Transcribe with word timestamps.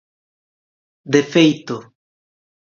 De 1.13 1.21
feito. 1.33 1.75